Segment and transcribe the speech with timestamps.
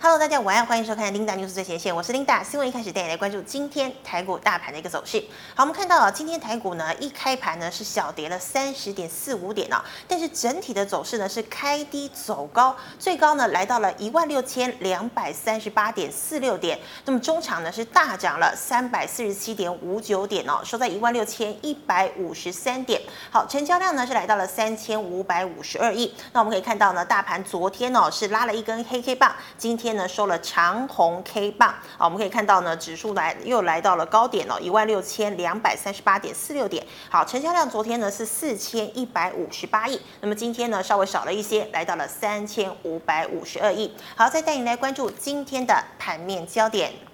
[0.00, 2.42] Hello，大家晚安，欢迎收看 Linda News 最前线，我是 Linda。
[2.44, 5.20] 新闻一开始带你来关注今天台股大盘的一个走势。
[5.56, 23.02] 好，我们看到啊，今天台股呢一开盘呢是小跌了三十点四五点啊，但是整体的走势呢是开低走高，最高呢来到了一万六千两百三十八点四六点，那么中场呢是大涨了三百四十七点五九点哦，收在一万六千一百五十三点。
[23.32, 26.14] 好，成交量呢是来到了三千五百五十二亿。
[26.32, 29.87] 那我们可以看到呢，大盘昨天哦是拉了一根黑 K 棒，今天。
[29.88, 36.86] 天呢收了长红 K 棒啊，我们可以看到呢，指数来又来到了高点哦，一万六千两百三十八点四六点。
[37.08, 43.90] 好，成交量昨天呢是四千一百五十八亿，那么今天呢稍微少了一些，来到了三千五百五十二亿。
[44.14, 47.07] 好，再带你来关注今天的盘面焦点。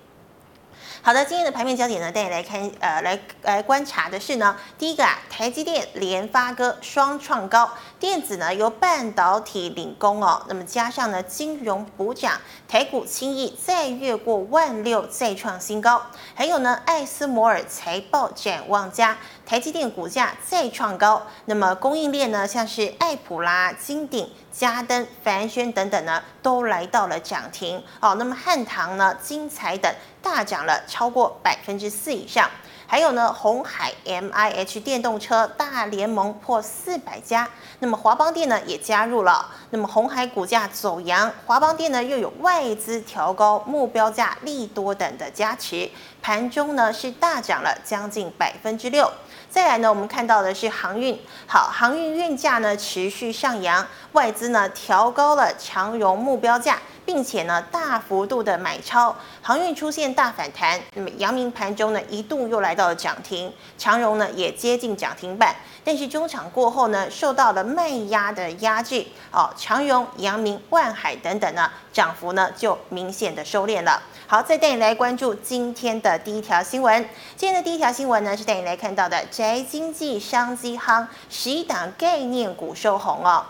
[1.07, 16.01] 好的，今天的盘面焦点呢，带你来看，呃，来来观察的是呢，第一个啊，台积电、联发科双创高，电子呢由半导体领攻哦，那么加上呢金融补涨，台股轻易再越过万六，再创新高，
[16.35, 24.29] 还有呢艾斯摩尔财报展望佳，台积电股价再创高，那么供应链呢像是爱普拉、金鼎。
[24.51, 27.83] 嘉登、凡轩等等呢，都来到了涨停。
[27.99, 32.49] 哦，那么汉唐呢、精彩等大涨了超过百分之四以上。
[32.87, 37.49] 还有呢，红海 MIH 电动车大联盟破四百家。
[37.81, 39.51] 那么华邦电呢也加入了。
[39.71, 45.91] 那么红海股价走扬，华邦电呢又有外资调高目标价利多等的加持，
[46.23, 49.11] 盘中呢是大涨了将近百分之六。
[49.55, 51.17] 再来呢，我们看到的是航运，
[51.47, 60.81] 好，航运运价呢持续上扬，外资呢调高了长荣目标价，并且呢大幅度的买超，航运出现大反弹。
[60.95, 74.03] 那么阳明盘中呢一度又来到了涨停，长荣呢也接近涨停板，但是中场过后呢受到了卖压的压制，哦，长荣、阳明、万海等等呢涨幅呢就明显的收敛了。
[74.27, 77.07] 好，再带你来关注今天的第一条新闻。
[77.37, 83.45] 今天的第一条新闻呢，是带你来看到的宅经济商机夯，十一档概念股收红哦。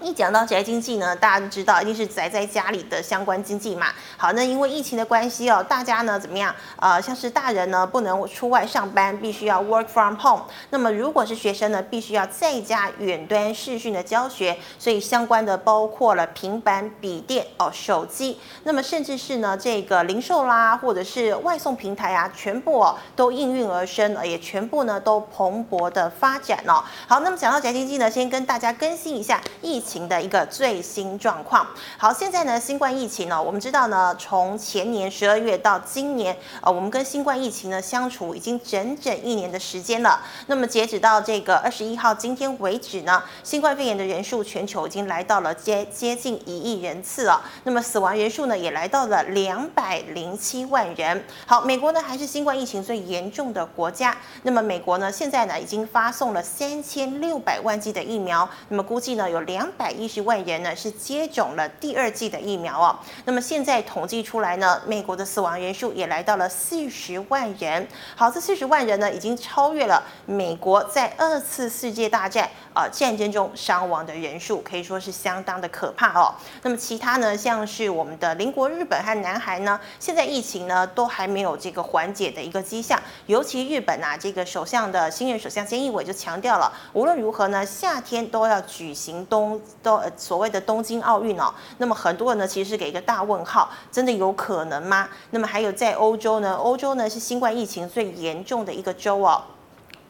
[0.00, 3.88] 一讲到宅经济呢，大家都知道一定是宅在家里的相关经济嘛。
[4.16, 6.54] 好，那因为疫情的关系哦，大家呢怎么样？
[6.76, 10.44] 呃，像是大人呢不能出外上班，必须要 work from home。
[10.70, 26.84] 那么如果是学生呢，必须要在家远端视讯的教学，所以相关的包括了平板、笔电哦、手机，那么甚至是呢这个零售啦，或者是外送平台啊，全部哦都应运而生，也全部呢都蓬勃的发展哦。
[27.08, 30.08] 好，那么讲到宅经济呢，先跟大家更新一下疫情。
[30.08, 31.66] 的一个最新状况。
[31.98, 40.20] 好，现在呢，新冠疫情呢，我们知道呢，从前年十二月到今年，呃，我们跟新冠疫情呢相处已经整整一年的时间了。
[40.46, 47.42] 那么截止到这个二十一号今天为止呢，新冠肺炎的人数全球已经来到了接接近一亿人次了。
[47.64, 51.24] 那么死亡人数呢也来到了两百零七万人。
[51.46, 54.16] 好，美国呢还是新冠疫情最严重的国家。
[54.42, 58.48] 那么美国呢现在呢已经发送了三千六百万剂的疫苗。
[58.68, 59.68] 那么估计呢有两。
[59.78, 67.86] 百一十万人呢是接种了第二季的疫苗哦，那么现在统计出来呢，美国的死亡人数也来到了四十万人。
[68.16, 76.32] 好，这四十万人呢已经超越了美国在二次世界大战、呃、战争中伤亡的人数，可以说是相当的可怕哦。
[76.62, 89.60] 那么其他呢，像是我们的邻国日本和南韩呢，现在疫情呢都还没有这个缓解的一个迹象，尤其日本啊，这个首相的新任首相菅义伟就强调了，无论如何呢，夏天都要举行东。
[89.82, 95.08] 都所谓的东京奥运哦，那么很多人呢其实是给一个大问号，真的有可能吗？
[95.30, 99.42] 那么还有在欧洲呢，欧洲呢是新冠疫情最严重的一个州哦。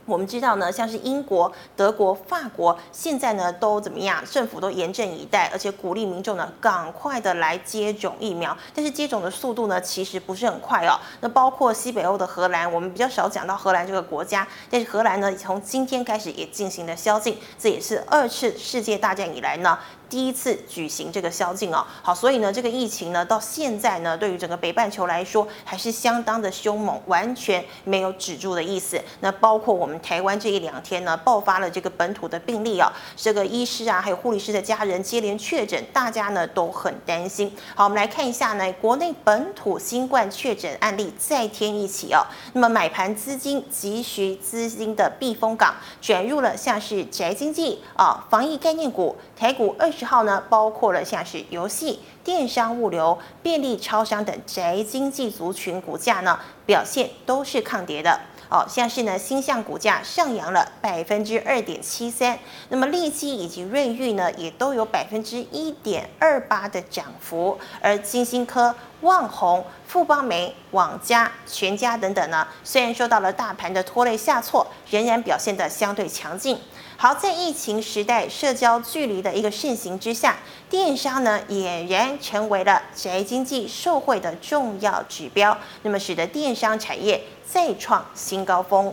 [0.09, 4.25] 我们知道呢，像是英国、德国、法国，现在呢都怎么样？
[4.25, 8.57] 政府都严阵以待，而且鼓励民众呢赶快的来接种疫苗。
[8.75, 10.99] 但是接种的速度呢，其实不是很快哦。
[11.21, 19.79] 那包括西北欧的荷兰，我们比较少讲到荷兰这个国家，但是荷兰呢，从今天开始也进行了宵禁，这也是二次世界大战以来呢。
[20.09, 28.99] 第一次举行这个宵禁哦，好，所以呢，这个疫情呢，到现在呢，对于整个北半球来说，还是相当的凶猛，完全没有止住的意思。
[29.21, 37.55] 那包括我们台湾这一两天呢，爆发了这个本土的病例哦，这个医师啊，还有护理师的家人接连确诊，大家呢都很担心。
[37.75, 42.25] 好，我们来看一下呢，国内本土新冠确诊案例再添一起哦。
[42.55, 49.93] 那么买盘资金急需资金的避风港，转入了像是宅经济啊、防疫概念股、台股二。
[49.99, 58.21] 十号呢，包括了像是游戏、电商、物流、便利超商等宅经济族群股价呢，表现都是抗跌的。
[58.49, 62.39] 哦，像是呢，星象股价上扬了百分之二点七三，
[62.71, 76.59] 那么利基以及瑞昱呢，也都有百分之一点二八的涨幅，而金星科、旺宏、富邦美、网家、全家等等呢，虽然受到了大盘的拖累下挫，仍然表现得相对强劲。
[77.01, 80.37] 好，在疫情时代，社交距离的一个盛行之下，
[80.69, 87.23] 电商呢俨然成为了宅经济社会的重要指标，那么使得电商产业。
[87.47, 88.93] 再创新高峰。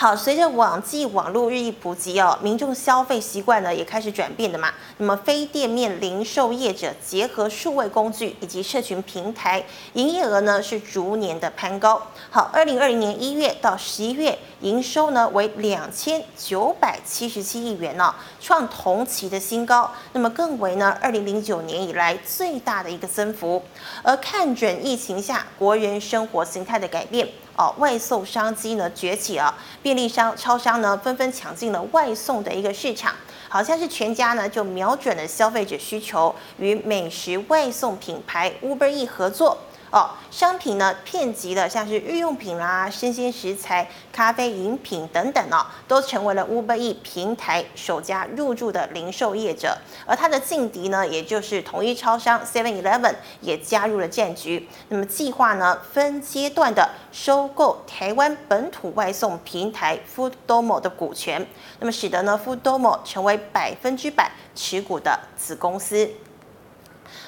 [0.00, 4.72] 好，随着网际网络日益普及哦，民众消费习惯呢也开始转变的嘛。
[4.98, 9.64] 那么非店面零售业者结合数位工具以及社群平台，
[9.94, 12.00] 营业额呢是逐年的攀高。
[12.30, 19.90] 好，二零二零年一月到十一月，营收呢为两千九百七十七亿元呢，创同期的新高。
[20.12, 23.60] 那么更为呢二零零九年以来最大的一个增幅。
[24.04, 27.28] 而看准疫情下国人生活形态的改变。
[27.58, 29.52] 哦，外送商机呢崛起啊，
[29.82, 33.12] 便利商、超商呢纷纷抢进了外送的一个市场，
[33.48, 39.58] 好像是全家呢就瞄准了消费者需求，与美食外送品牌 Uber E 合作。
[39.90, 49.76] 哦，商品呢遍及了像是日用品啦、生鲜食材、咖啡饮品等等哦，都成为了 Uber E 平台首家入驻的零售业者。
[50.06, 54.68] 而它的劲敌呢，也就是统一超商 Seven Eleven 也加入了战局。
[54.88, 61.46] 那么计划呢分阶段的收购台湾本土外送平台 Foodomo 的股权，
[61.80, 66.10] 那么使得呢 Foodomo 成为百分之百持股的子公司。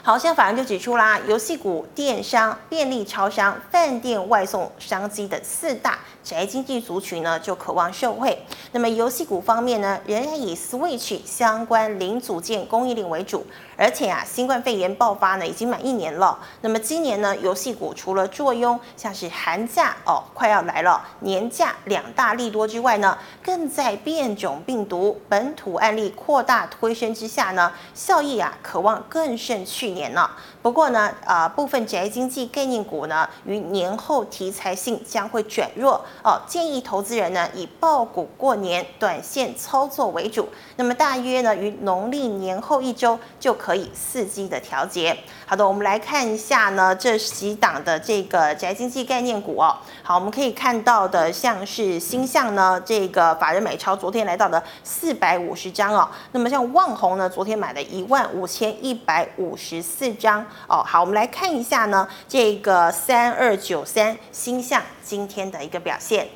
[0.03, 8.39] 好，现在法人就指出啦，游戏股、电商、便利超商、饭店外送商机等四大宅经济族群呢，就渴望受惠。
[8.73, 13.47] 那么游戏股方面呢，仍然以 Switch 相关零组件供应链为主。
[13.77, 16.39] 而且啊，新冠肺炎爆发呢，已经满一年了。
[16.61, 30.31] 那么今年呢，游戏股除了坐拥像是寒假哦快要来了，年假两大利多之外呢，更在变种病毒本土案例扩大推升之下呢，效益啊可望更胜去年呢。
[30.63, 40.49] 不过呢，啊、部分宅经济概念股呢，于年后题材性将会转弱哦，建议投资人呢以爆股过年、短线操作为主。
[40.77, 43.81] 那么大约呢，于农历年后一周就可。
[43.81, 45.17] 以伺机的调节。
[45.47, 49.75] 好的，我们来看一下呢，这几档的这个宅经济概念股哦。
[50.03, 56.07] 好，我们可以看到的像是星象呢，这个法人买超昨天来到的四百五十张哦。
[56.33, 60.83] 那么像旺宏呢，昨天买了一万五千一百五十四张哦。
[60.87, 66.29] 好，我们来看一下呢，这个三二九三星象今天的一个表现。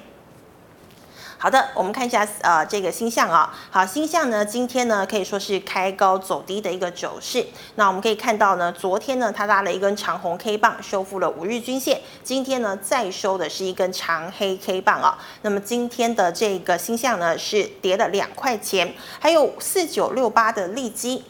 [1.36, 7.44] 好的，我们看一下呃这个星象啊，好，星象呢今天呢可以说是开高走低的一个走势。
[7.74, 12.00] 那我们可以看到呢，昨天呢它拉了一根长红 K 棒，收复了五日均线。
[12.22, 15.18] 今天呢再收的是一根长黑 K 棒啊。
[15.42, 21.24] 那么今天的这个星象呢是跌了两块钱，还有四九六八的利基。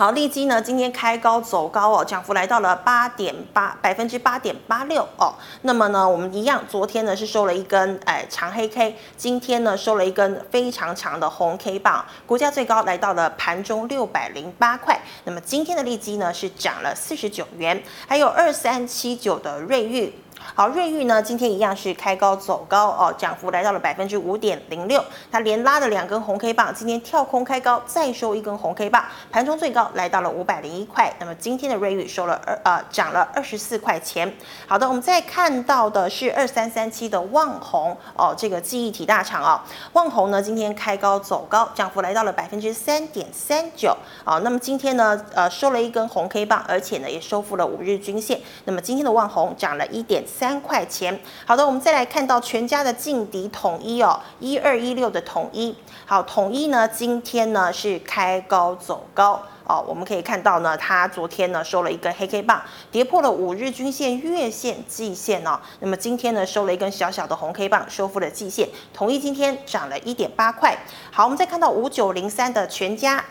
[0.00, 5.34] 好，利基呢今天开高走高哦，涨幅来到了八点八百分之八点八六哦。
[5.60, 14.98] 那么呢，我们一样，昨天呢是收了一根哎长黑 K，今天呢收了一根非常长的红 K 棒，股价最高来到了盘中六百零八块。
[15.24, 20.14] 那么今天的利基呢是涨了四十九元，还有二三七九的瑞昱。
[20.54, 31.14] 好，瑞昱呢，今天一样是开高走高哦，涨幅来到了百分之五点零六，它连拉了两根红 K 棒，今天跳空开高，再收一根红 K 棒，盘中最高来到了五百零一块。
[31.18, 34.34] 那么今天的瑞昱收了二呃涨了二十四块钱。
[34.66, 39.60] 好的，我们再看到的是二三三七的旺宏哦，这个记忆体大厂哦，
[39.92, 43.96] 旺宏呢今天开高走高，涨幅来到了百分之三点三九。
[44.24, 48.40] 哦，那么今天呢呃收了一根红 K 棒，而且呢也收复了五日均线。
[48.64, 50.24] 那么今天的旺宏涨了一点。
[50.38, 55.74] 三块钱，好的，我们再来看到全家的劲敌统一哦，一二一六的统一，
[56.06, 59.42] 好，统一呢今天呢是开高走高。
[59.64, 62.60] 哦，我们可以看到呢，它昨天呢收了一根黑 K 棒，
[62.90, 70.76] 跌破了五日均线、月线、季线哦，那么今天呢收了一根小小的红 K 棒，收复了季线，统一今天涨了一点八块，
[71.12, 73.24] 好，我们再看到五九零三的全家。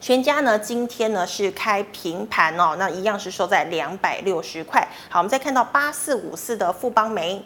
[0.00, 4.86] 全家呢，今天呢是开平盘哦，那一样是收在两百六十块。
[5.08, 7.44] 好，我们再看到八四五四的富邦煤。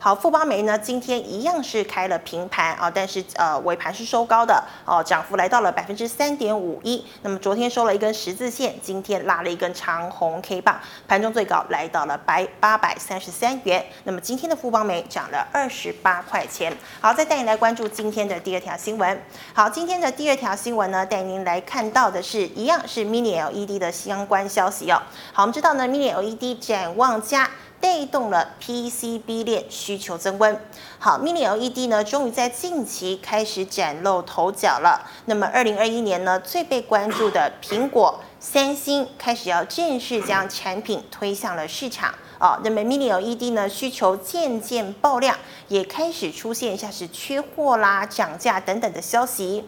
[0.00, 7.04] 好，富邦媒呢，今天一样是开了平盘啊，但是呃尾盘是收高的哦，涨幅来到了百分之三点五一。
[7.22, 10.78] 那么昨天收了一根十字线，今天拉了一根长红 K 棒，
[11.08, 13.84] 盘中最高来到了百八百三十三元。
[14.04, 16.72] 那么今天的富邦媒涨了二十八块钱。
[17.00, 19.20] 好，再带你来关注今天的第二条新闻。
[19.52, 25.02] 好，今天的第二条新闻呢，带您来看到的是一样是 Mini LED 的相关消息哦。
[25.32, 27.50] 好，我们知道呢，Mini LED 展望加。
[27.80, 30.60] 带动了 PCB 链需求增温。
[30.98, 35.08] 好，Mini LED 呢，终于在近期开始崭露头角了。
[35.26, 42.14] 那么，二零二一年呢，最被关注的苹果、三星开始要正式将产品推向了市场。
[42.40, 45.36] 哦，那么 Mini LED 呢，需求渐渐爆量，
[45.68, 49.64] 也开始出现像是缺货啦、涨价等等的消息。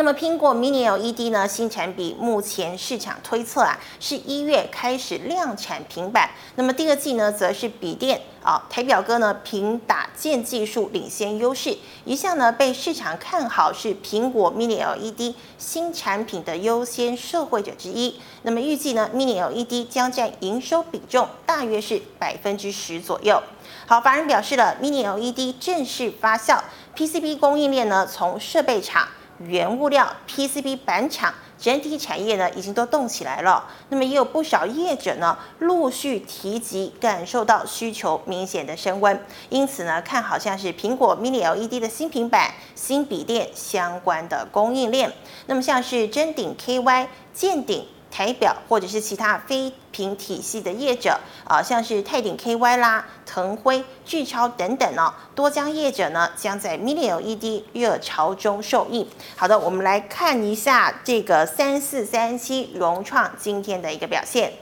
[0.00, 6.30] 那么苹果 Mini LED 呢，新产品目前市场推测啊，是一月开始量产平板。
[6.54, 11.76] 那么第二季呢，则是笔电啊，台表哥呢凭打键技术领先优势，
[12.06, 18.18] 一向呢被市场看好是苹果 Mini LED 新产品的优先受惠者之一。
[18.40, 23.42] 那么预计呢，Mini LED 将占营收比重大约是百分之十左右。
[23.84, 26.58] 好，法人表示了 Mini LED 正式发酵
[26.96, 29.06] ，PCB 供应链呢从设备厂。
[29.46, 33.66] 原物料 PCB 板厂整体产业呢，已经都动起来了。
[33.88, 39.18] 那么也有不少业者呢，陆续提及感受到需求明显的升温，
[39.48, 45.12] 因此呢，看好像是苹果 Mini LED 的新平板、新笔电相关的供应链。
[45.46, 47.86] 那么像是臻鼎 KY、建鼎。
[48.10, 59.08] 台表或者是其他非屏体系的业者啊，像是泰鼎 KY 啦、腾辉、聚超等等呢，多家业者呢将在 Mini LED 热潮中受益。
[59.36, 64.52] 好的，我们来看一下这个三四三七融创今天的一个表现。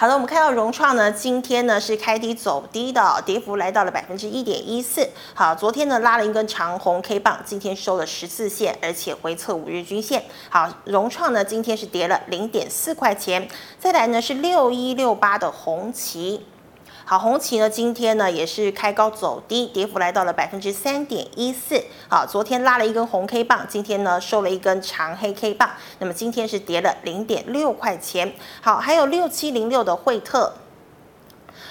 [0.00, 5.06] 好的，我们看到融创呢，今天呢是开低走低的，跌幅来到了百分之一点一四。
[5.34, 10.24] 好，昨天呢拉了一根长红 K 棒，今天收了十字线，而且回测五日均线。
[10.48, 13.46] 好，融创呢今天是跌了零点四块钱。
[13.78, 16.46] 再来呢是六一六八的红旗。
[17.10, 21.82] 好，红旗呢，今天呢也是开高走低，跌幅来到了百分之三点一四。
[22.08, 28.32] 好，昨天拉了一根红 K 棒，今天呢收了一根长黑 K 棒，那么今天是跌了零点六块钱。
[28.62, 30.52] 好，还有六七零六的惠特。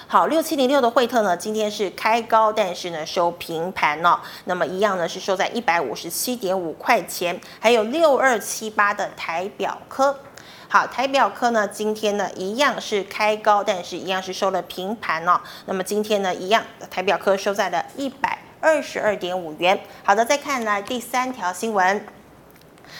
[0.08, 4.19] 好，六七零六的惠特呢，今天是开高，但是呢收平盘哦。
[4.43, 7.39] 那么一样呢是收在一百五十七点五块钱。
[7.62, 10.19] 还有六二七八的台表科。
[10.71, 15.41] 好，台表科呢，今天呢一样是开高，但是一样是收了平盘哦。
[15.65, 19.79] 那么今天呢一样，台表科收在了一百二十二点五元。
[20.03, 22.05] 好的，再看呢第三条新闻。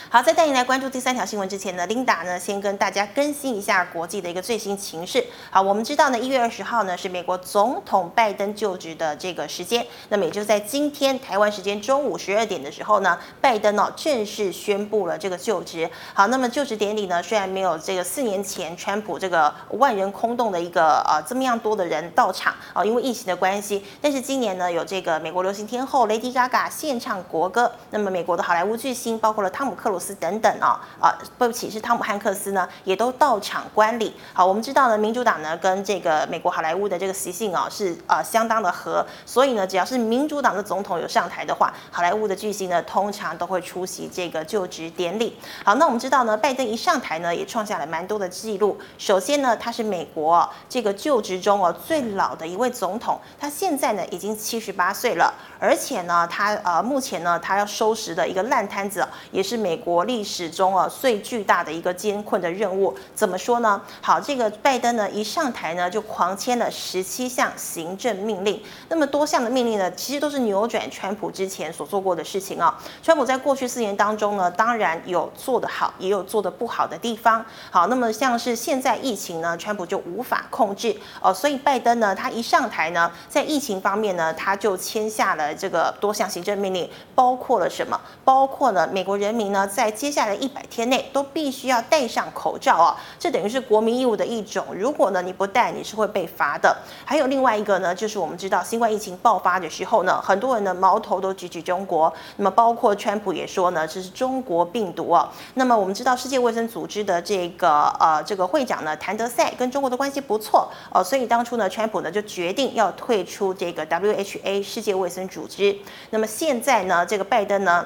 [0.10, 5.24] 好，在带您来关注第三条新闻之前呢，Linda 呢先跟大家更新一下国际的一个最新情势。
[5.52, 15.90] 好，我们知道呢，一月二十号呢是美国总统拜登就职的这个时间，那么也就在今天台湾时间中午十二点的时候呢，拜登呢正式宣布了这个就职。
[16.14, 34.14] 好，那么就职典礼呢虽然没有这个四年前川普这个万人空洞的一个呃这么样多的人到场啊，因为疫情的关系，但是今年呢有这个美国流行天后 Lady Gaga 献唱国歌，那么美国的好莱坞巨星包括了汤姆克鲁斯等等啊啊，对不起，是汤姆汉克斯呢，也都到场观礼。
[34.34, 45.38] 好，我们知道呢，民主党呢跟这个美国好莱坞的这个习性啊是呃相当的合，所以呢，只要是民主党的总统有上台的话，好莱坞的巨星呢通常都会出席这个就职典礼。
[45.64, 48.78] 好，那我们知道呢，拜登一上台呢，也创下了蛮多的记录。
[48.98, 63.80] 首先呢，他是美国这个就职中哦最老的一位总统，他现在呢已经七十八岁了，而且呢，他呃目前呢他要收拾的一个烂摊子也是美美国历史中啊最巨大的一个艰困的任务，怎么说呢？
[64.02, 72.76] 好，这个拜登呢一上台呢就狂签了十七项行政命令，那么多项的命令呢，其实都是扭转川普之前所做过的事情啊。
[73.04, 77.46] 川普在过去四年当中呢，当然有做得好，也有做得不好的地方。
[77.70, 88.02] 好，那么像是现在疫情呢，川普就无法控制哦，所以拜登呢，他一上台呢，在疫情方面呢，他就签下了这个多项行政命令，包括了什么？
[88.26, 94.66] 包括了美国人民呢，在接下来一百天内都必须要戴上口罩哦，这等于是国民义务的一种。
[94.74, 96.76] 如果呢你不戴，你是会被罚的。
[97.06, 102.14] 还有另外一个呢，就是我们知道新冠疫情爆发的时候呢，很多人的矛头都举举中国。
[102.38, 105.28] 那么包括川普也说呢，这是中国病毒哦。
[105.56, 115.76] 那么我们知道世界卫生组织的这个呃这个会长呢，谭德赛跟中国的关系不错哦，所以当初呢，川普呢就决定要退出这个 WHA 世界卫生组织。
[116.12, 117.86] 那么现在呢，这个拜登呢，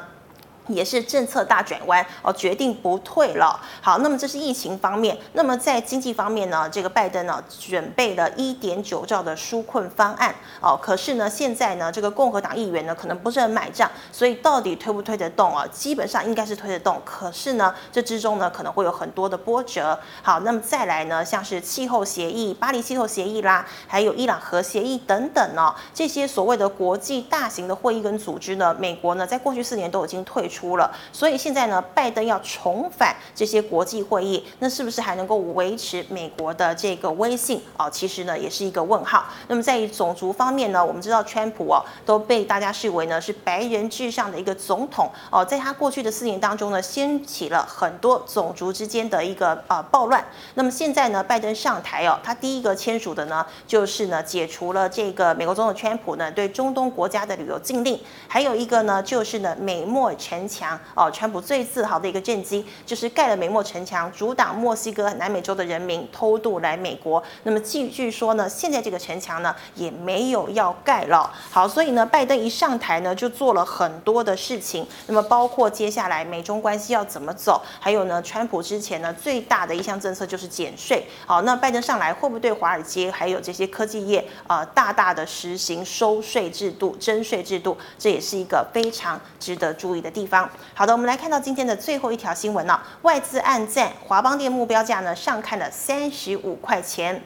[0.67, 3.59] 也是政策大转弯哦，决定不退了。
[3.81, 5.17] 好，那么这是疫情方面。
[5.33, 10.79] 那么在经济方面呢，这个拜登呢准备了一点九兆的纾困方案哦。
[10.81, 15.65] 可是呢，现在呢这个共和党议员呢可能不是很买账，所以到底推不推得动啊？
[15.71, 17.01] 基本上应该是推得动。
[17.03, 19.99] 可是呢，这之中呢可能会有很多的波折。
[20.21, 30.77] 好，那么再来呢，像是气候协议、巴黎气候协议啦，还有伊朗核协议等等呢，这些所谓的国际大型的会议跟组织呢，美国呢在过去四年都已经退出。
[30.77, 37.89] 了，所以现在呢，拜登要重返这些国际会议，那是不是还能够维持美国的这个威信哦？
[37.89, 39.25] 其实呢，也是一个问号。
[39.47, 50.23] 那么在于种族方面呢，我们知道川普哦都被大家视为呢是白人至上的一个总统哦，在他过去的四年当中呢，掀起了很多种族之间的一个呃暴乱。
[50.53, 67.23] 那么现在呢，拜登上台哦，他第一个签署的呢，就是呢解除了这个美国总统川普呢对中东国家的旅游禁令，还有一个呢就是呢美墨城墙哦，川普最自豪的一个政绩就是盖了美墨城墙，阻挡墨西哥南美洲的人民偷渡来美国。
[67.43, 71.31] 那么据据说呢，现在这个城墙呢也没有要盖了。
[71.49, 74.85] 好，所以呢，拜登一上台呢就做了很多的事情。
[75.07, 81.05] 那么包括接下来美中关系要怎么走，还有呢，川普之前呢最大的一项政策就是减税。
[81.25, 87.77] 好，那拜登上来会不会对华尔街还有这些科技业啊、大大的实行收税制度、征税制度？
[87.97, 90.32] 这也是一个非常值得注意的地方。
[90.73, 97.21] 好的，我们来看到今天的最后一条新闻了、外资暗赞华邦电目标价呢上看了三十五块钱。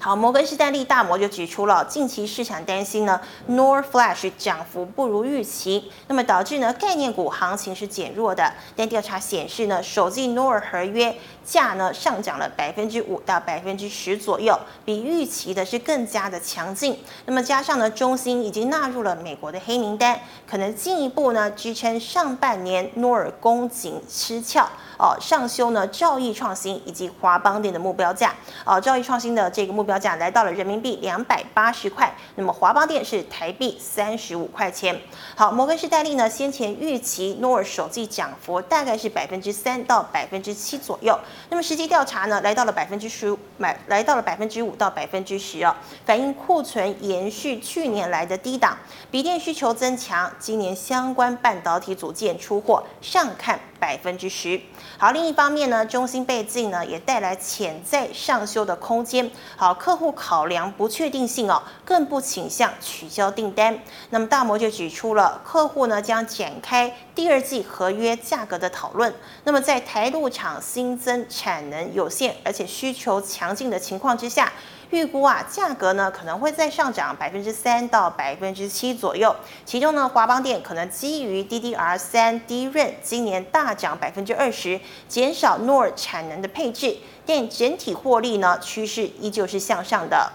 [0.00, 8.52] 好，摩根士丹利大摩就指出了近期市场担心呢，NOR Flash 涨幅不如预期，那么导致呢概念股行情是减弱的。
[8.76, 16.96] 但调查显示呢，首季 NOR 合约价呢上涨了百分之五到百分之十左右，比预期的是更加的强劲。
[17.26, 24.68] 那么加上呢，中芯已经纳入了美国的黑名单，可能进一步呢支撑上半年 NOR 供给失翘。
[24.98, 28.34] 哦，上修呢，兆易创新以及华邦电的目标价。
[28.64, 35.00] 哦，兆易创新的这个目标价来到了人民币两百八十块，那么华邦电是台币三十五块钱。
[35.36, 41.16] 好，摩根士丹利呢先前预期 NOR 首季涨幅大概是百分之三到百分之七左右，
[41.48, 45.72] 那么实际调查呢来到了百分之十五，买来到了百分之五到百分之十哦，
[46.04, 48.76] 反映库存延续去年来的低档，
[49.10, 53.58] 笔电需求增强，今年相关半导体组件出货上看。
[53.78, 54.60] 百分之十。
[54.96, 59.30] 好，另一方面呢，中心被禁呢，也带来潜在上修的空间。
[59.56, 63.78] 好，客户考量不确定性哦，更不倾向取消订单。
[64.10, 69.14] 那么大摩就举出了，客户呢将展开第二季合约价格的讨论。
[69.44, 74.52] 那么在台陆厂新增产能有限，而且需求强劲的情况之下。
[74.90, 79.34] 预估啊，价格呢可能会再上涨百分之三到百分之七左右。
[79.64, 86.96] 其中呢，华邦电可能基于 DDR 三低润今年大涨百分之二十，减少 NOR 产能的配置，
[87.26, 90.32] 但整体获利呢趋势依旧是向上的。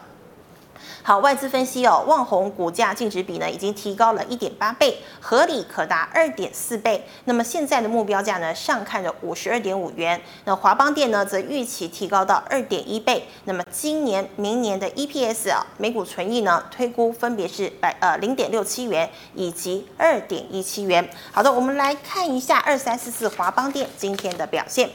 [1.05, 7.05] 好，外资分析哦，旺宏股价净值比呢已经提高了一点八倍，合理可达二点四倍。
[7.25, 10.21] 那么现在的目标价呢上看着五十二点五元。
[10.45, 13.27] 那华邦电呢则预期提高到二点一倍。
[13.43, 21.05] 那么今年、明年的 EPS 啊，每股存益呢推估分别是百呃零点六七元以及二点一七元。
[21.33, 24.89] 好的，我们来看一下二三四四华邦电今天的表现。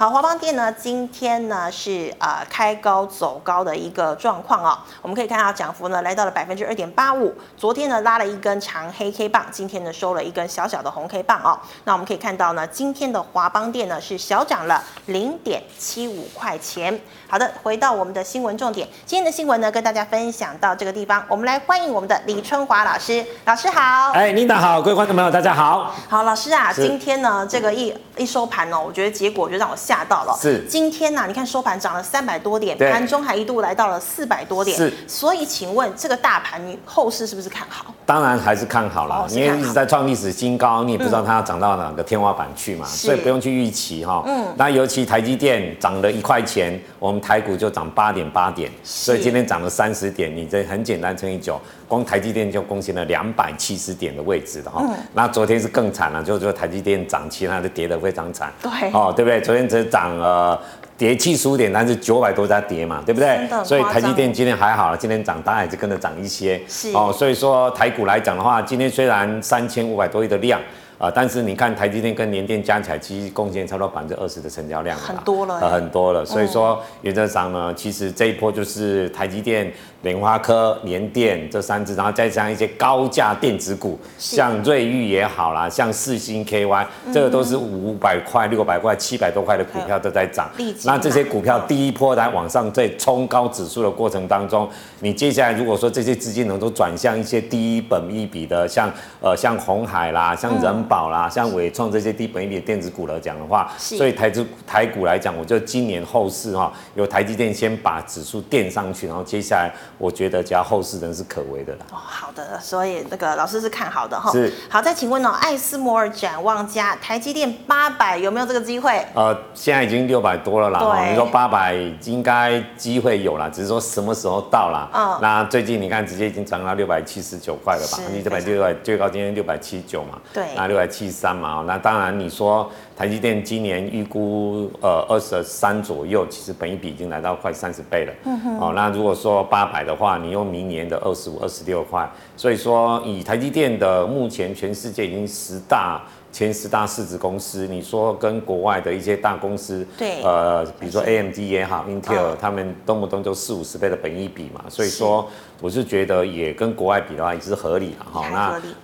[0.00, 4.82] 好，华邦电呢，今天呢是呃开高走高的一个状况啊。
[5.02, 7.34] 我们可以看到涨幅呢来到了百分之二点八五。
[7.54, 11.60] 昨天呢拉了一根长黑 K 棒，今天呢收了一根小小的红 K 棒哦。
[11.84, 16.98] 那我们可以看到呢，今天的华邦电呢是小涨了零点七五块钱。
[17.30, 23.24] 好的，回到我们的新闻重点，今天的新闻呢跟大家分享到这个地方，我们来欢迎我们的李春华老师。
[23.44, 24.12] 老师好。
[24.12, 25.94] 哎，琳达好，各位观众朋友大家好。
[26.08, 29.76] 好，老师啊，今天呢这个一一收盘哦，我觉得结果就让我。
[29.80, 34.92] 吓到了，是今天呢、啊，你看收盘涨了三百多点，盘中还一度来到了四百多点，是。
[35.08, 37.86] 所以请问这个大盘你后市是不是看好？
[38.10, 44.24] 当然还是看好了，因为一直在创历史新高，你也不知道它要涨到哪个天花板去嘛，所以不用去预期哈。
[44.26, 44.46] 嗯。
[44.56, 54.82] 那尤其台积电涨了一块钱，我们台股就涨八点八点，所以今天涨了三十点，你这很简单乘以九，光台积电就贡献了两百七十点的位置的哈。
[54.84, 54.96] 嗯。
[55.14, 58.52] 那昨天是更惨了，就是说台积电涨，其他的跌得非常惨。
[58.60, 58.72] 对。
[58.92, 59.40] 哦，对不对？
[59.40, 60.60] 昨天只涨了
[61.00, 63.48] 跌七十五点，但是九百多家跌嘛，对不对？
[63.64, 66.60] 所以台积电今天还好了，今天涨，当然也是跟着涨一些。
[66.68, 66.92] 是。
[66.92, 70.60] 哦，所以说台股来讲的话，今天虽然三千五百多亿的量。
[71.00, 76.22] 啊，但是你看台积电跟联电加起来，其实贡献差不多百分之二十的成交量了，很多了，呃，很多了。
[76.26, 90.50] 所以说原则上呢，其实这一波就是台积电、联发科、联电这三只，然后再加上一些高价电子股，像瑞昱也好啦，像四星 KY，这个都是五百块、六百块、七百多块的股票都在涨。
[90.84, 94.68] 那这些股票第一波来往上在冲高指数的过程当中，
[95.00, 111.80] 你接下来如果说这些资金能够转向一些低本益比的，像呃像鸿海啦，像人保啦，像纬创这些低本益比电子股来讲的话，所以台资台股来讲，我觉得今年后市哈，由台积电先把指数垫上去，然后接下来我觉得只要后市人是可为的啦。
[111.92, 114.32] 哦，好的，所以那个老师是看好的哈。
[114.32, 114.50] 是。
[114.70, 119.06] 好，再请问哦，艾斯摩尔展望佳台积电八百有没有这个机会？
[119.14, 120.80] 呃，现在已经六百多了啦。
[120.80, 121.10] 对。
[121.10, 124.88] 你说八百应该机会有啦，只是说什么时候到啦？
[124.94, 125.18] 嗯。
[125.20, 127.98] 那最近你看，直接已经涨到六百七十九块了吧？
[128.10, 130.18] 你这百六百最高今天六百七十九嘛？
[130.32, 130.46] 对。
[130.56, 131.62] 那六百七十三嘛？
[131.66, 138.12] 那当然你说台积电今年预估呃二十三左右，其实本一比已经来到快三十倍了。
[138.24, 138.58] 嗯哼。
[138.58, 146.02] 哦，那如果说八百的话，你用明年的二十五、二十六块，所以说以台积电的目前全世界已经十大。
[146.32, 155.28] 前十大市值公司，你说跟国外的一些大公司，对，呃，比如说 AMD 也好，Intel，他们动不动就四五十倍的本益比嘛，所以说
[155.60, 158.28] 我是觉得也跟国外比的话也是合理的哈。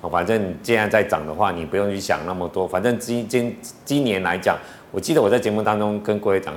[0.03, 4.59] 那反正现在在涨的话，你不用去想那么多，反正今今今年来讲，
[4.97, 6.55] 我记得我在节目当中跟各位讲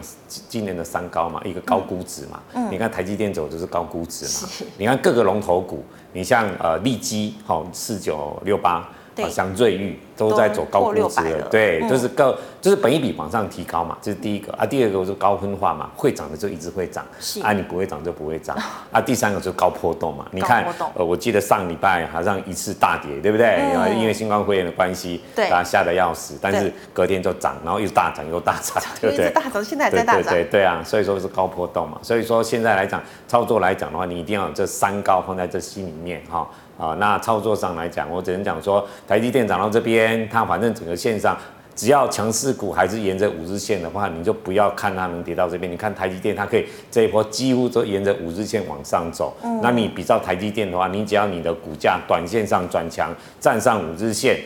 [0.48, 8.88] 今年的三高嘛，一个高估值嘛，嗯，你看台积电走就是高估值嘛，你看各个龙头股，你像呃利基，好四九六八。
[9.22, 14.66] 好像瑞玉都在走高估值了，对，就是高，就是本益比往上提高嘛，这是第一个啊。
[14.66, 17.06] 第二个是高分化嘛，会涨的就一直会涨，
[17.42, 18.58] 啊，你不会涨就不会涨
[18.92, 19.00] 啊。
[19.00, 23.60] 第三个就是高波动嘛，你看，呃，我记得上礼拜好像一次大跌，对不对？
[23.98, 29.30] 因为新冠肺炎的关系，对，家，吓得要死，但是隔天就涨，然后又大涨又大涨， 对不对？
[29.32, 31.98] 大涨，现在还在大涨，对对啊，所以说是高波动嘛。
[32.02, 36.48] 所以说现在来讲，操作来讲的话，你一定要有这三高放在这心里面哈。
[36.80, 41.38] 啊，那操作上来讲，我只能讲说，台积电涨到这边，它反正整个线上，
[41.76, 45.70] 只要强势股还是沿着五日线的话，你就不要看它能跌到这边。
[45.70, 49.36] 你看台积电，它可以这一波几乎都沿着五日线往上走。
[49.44, 49.60] 嗯。
[49.62, 54.40] 那你比照台积电的话，你只要你的股价短线上转强，站上五日线，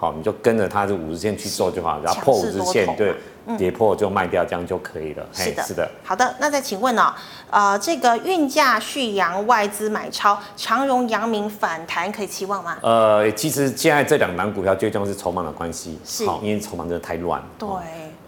[0.00, 3.14] 好，你就跟着它的五日线去做就好，然后破五日线，对。
[3.58, 5.26] 跌破就卖掉，这样就可以了。
[5.32, 5.90] 是的，是的。
[6.04, 7.10] 好的，那再请问呢、哦？
[7.50, 12.76] 呃，这个运价续阳，外资买超，长荣、阳明反弹可以期望吗？
[12.82, 17.42] 呃，其实现在这两档股票最重要是筹码的关系，是，因为筹码真的太乱。
[17.58, 17.68] 对。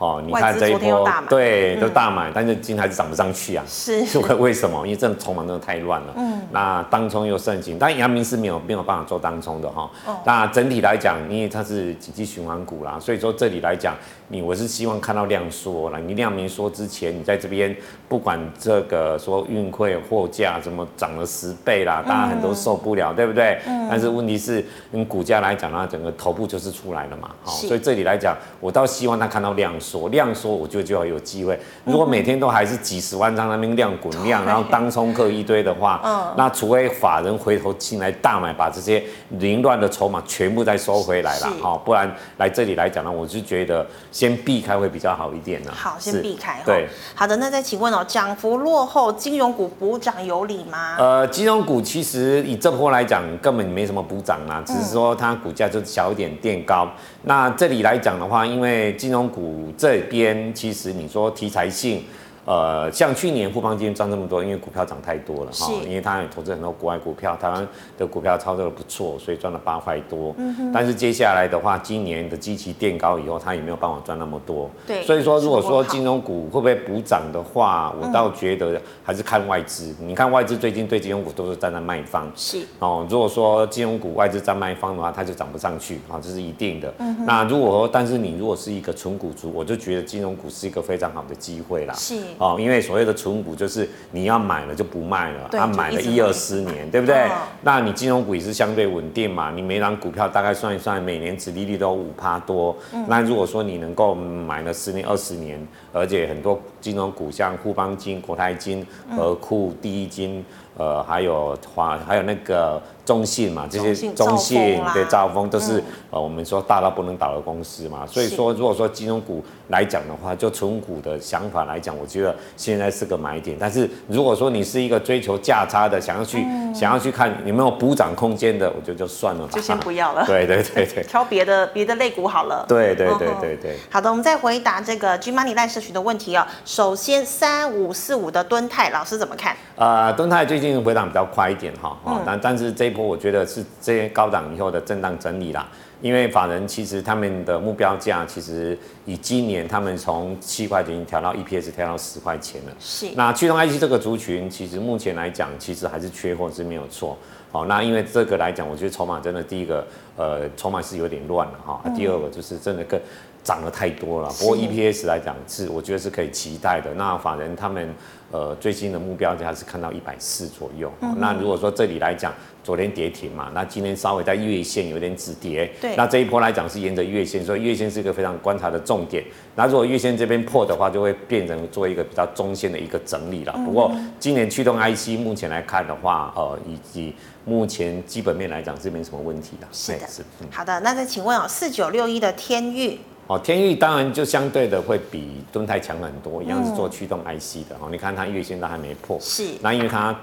[0.03, 3.63] 哦，你看这一波，对，都大买，但是金还是涨不上去啊。
[3.69, 4.85] 是， 是为什么？
[4.85, 6.15] 因为这筹码真的太乱了。
[6.17, 6.41] 嗯。
[6.51, 9.89] 那当冲又盛行，但阳明是没有没有办法做当冲的哈。
[10.05, 10.19] 哦。
[10.25, 13.95] 那整体来讲，因为它是景气循环股啦，所以说这里来讲，
[14.27, 16.01] 你我是希望看到量缩了。
[16.01, 17.73] 你量明缩之前，你在这边
[18.09, 23.61] 不管这个说运费货价怎么涨了十倍啦，大家很多受不了，对不对？
[23.69, 23.87] 嗯。
[23.89, 27.31] 但是问题是，跟股价来讲呢，整个头部就是出来了嘛。
[27.45, 29.92] 好，所以这里来讲，我倒希望他看到量缩。
[29.93, 31.59] 说量缩，我觉得就要有机会。
[31.85, 39.03] 如果每天都还是几十万张那边量滚量， 然后当冲客一堆的话，嗯，那除非法人回头进来大买，把这些
[39.39, 45.73] 凌乱的筹码全部再收回来了，哈，不然来这里来讲呢，我是觉得先避开会比较好一点呢。
[45.75, 46.61] 好，先避开。
[46.65, 50.97] 对，好的，那再请问哦，涨幅落后金融股补涨有理吗？
[50.99, 56.89] 呃，金融股其实以这波来讲，根本没什么补涨啊，只是说它股价就小一点垫高。
[57.25, 62.05] 那这里来讲的话，因为金融股这边其实你说题材性。
[62.45, 70.35] 呃，像去年富邦金赚这么多，因为股票涨太多了哈，因为他也投资很多国外股票，台湾的股票操作的不错，所以赚了八块多。
[70.39, 70.73] 嗯哼。
[70.73, 74.69] 但是接下来的话，今年的基期垫高以后，他也没有办法赚那么多。
[74.87, 75.05] 对。
[75.05, 79.95] 所以说，如果说金融股会不会补涨的话，我倒觉得还是看外资。
[80.01, 82.29] 你看外资最近对金融股都是站在卖方。
[82.35, 82.67] 是。
[82.81, 86.93] 哦，如果说金融股外资站卖方的话，它就涨不上去啊，这是一定的。
[86.99, 87.25] 嗯哼。
[87.25, 91.95] 那如果说，但是你如果是一个纯股族，我就觉得金融股是一个非常好的机会啦。
[91.95, 92.21] 是。
[92.39, 97.27] 哦，因为所谓的存股就是你要买了就不卖了，啊买了一二十年，对不对？
[97.63, 102.77] 那你金融股也是相对稳定嘛，你每张股票大概算一算，每年殖利率都五趴多。
[103.07, 110.45] 那如果说你能够买了十年、二十年，而且很多金融股像富邦金、国泰金、和库、第一金，
[110.77, 112.81] 呃，还有华，还有那个。
[113.05, 123.57] 中信嘛，这些中信对兆丰都是、嗯、呃我们说大到不能倒的公司嘛，所以说如果说金融股来讲的话，就纯股的想法来讲，我觉得现在是个买点。
[123.59, 130.25] 但是如果说你是一个追求价差的，想要去、嗯、想要去看有没有补涨空间的，我觉得就算了吧，就先不要了。
[130.27, 132.65] 对对对对， 挑别的别的类股好了。
[132.69, 133.77] 对对对对对。
[133.91, 136.47] 好的，我们再回答这个 G Money 赖社群的问题哦。
[136.65, 139.57] 首先三五四五的敦泰老师怎么看？
[139.77, 145.67] 呃，敦泰最近回档比较快一点哈，但、嗯、但是这一波我觉得是这些高档以后的震荡整理啦。
[146.03, 152.73] 因为法人其实他们的目标价其实以今年他们从七块钱调到 EPS 调到十块钱了。
[152.79, 153.09] 是。
[153.15, 157.17] 那驱动 IC 这个族群，其实目前来讲，其实还是缺货是没有错。
[157.53, 159.87] 好，那因为这个来讲，我觉得筹码真的第一个，
[160.17, 161.81] 呃，筹码是有点乱了哈。
[161.97, 162.99] 第二个就是真的更
[163.45, 164.29] 涨得太多了。
[164.41, 166.93] 不过 EPS 来讲是，我觉得是可以期待的。
[166.95, 167.95] 那法人他们
[168.33, 170.93] 呃最新的目标价是看到一百四左右。
[171.19, 175.71] 那如果说这里来讲，昨天跌停嘛，那今天稍微在月线有点止跌。
[175.81, 175.95] 对。
[175.95, 179.23] 那这一波来讲是沿着月线，所以月线是一个非常观察的重点。
[179.55, 183.53] 那如果月线这边破的话，就会变成做一个比较中线的一个整理了。
[183.65, 187.15] 不过今年驱动 IC 目前来看的话，呃，以及
[187.45, 189.67] 目前基本面来讲是没什么问题的。
[189.73, 190.23] 是的，是。
[190.51, 192.99] 好的，那再请问哦，四九六一的天钰。
[193.27, 197.77] 哦，天域当然就相对的会比敦泰强很多，一样是做驱动 IC 的。
[197.81, 199.19] 哦，你看它月线都还没破。
[199.21, 199.55] 是。
[199.61, 200.15] 那因为它。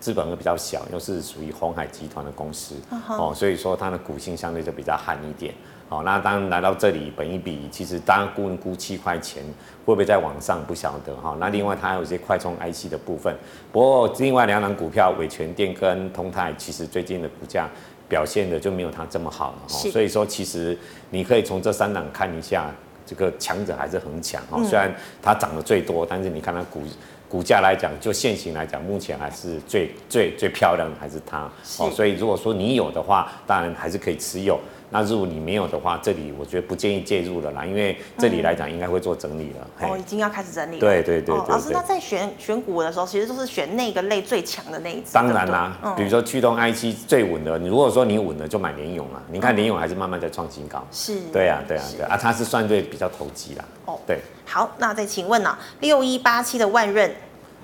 [0.00, 3.14] 资本额比较小，又是属于鸿海集团的公司，uh.
[3.14, 5.54] 哦，所以说它的股性相对就比较悍一点。
[5.88, 9.42] 哦，那当然来到这里，本一比其实当然估人估七块钱，
[9.86, 11.36] 会不会再往上不晓得哈、哦。
[11.40, 13.34] 那另外它还有一些快充 IC 的部分，
[13.72, 17.66] 不过另外两档股票伟诠电跟通泰，其实最近的股价
[18.08, 19.78] 表现的就没有它这么好了哈。
[19.90, 20.76] 所以说其实
[21.10, 22.70] 你可以从这三档看一下，
[23.06, 24.58] 这个强者还是很强哈。
[24.58, 26.82] 嗯、虽然它涨得最多，但是你看它股。
[27.26, 31.90] 股价来讲，就现行来讲，目前还是最最最漂亮的还是它哦。
[31.90, 34.60] 所以如果说你有的话，当然还是可以持有。
[34.94, 39.68] 那如果你没有的话，这里我觉得不建议介入了啦，因为这里来讲应该会做整理了。
[39.80, 40.80] 嗯、哦，已经要开始整理了。
[40.80, 41.46] 对对对，对，对、哦。
[41.48, 45.12] 老师，那在选选股的时候，其实就是选那个类最强的那一只。
[45.12, 49.20] 当然啦，比如说驱动 IC 最稳的，你如果说你稳了，就买联咏啊。
[49.32, 50.86] 你看联咏还是慢慢在创新高。
[50.92, 51.18] 是。
[51.32, 53.64] 对啊对啊对啊，它是算对比较投机啦。
[53.86, 53.98] 哦。
[54.06, 54.20] 对。
[54.46, 57.12] 好，那再请问呢、啊，六一八七的万润。